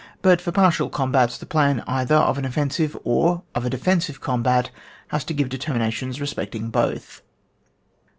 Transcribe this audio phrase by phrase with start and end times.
[0.23, 4.71] But for partial combats, the plan either of an offensive, or of a defensive combat,
[5.09, 7.21] has to give determinations re specting both.